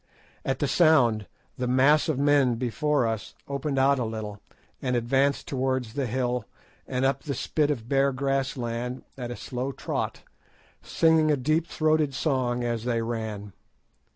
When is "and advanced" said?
4.81-5.47